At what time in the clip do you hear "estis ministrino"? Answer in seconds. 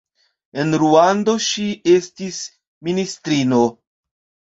1.91-3.61